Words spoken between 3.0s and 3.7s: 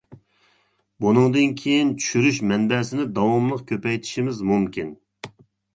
داۋاملىق